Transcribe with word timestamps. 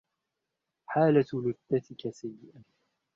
حالة 0.85 1.25
لثتك 1.69 2.09
سيئة. 2.09 2.61